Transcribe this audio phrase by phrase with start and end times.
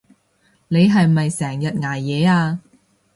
[0.69, 2.59] 你係咪成日捱夜啊？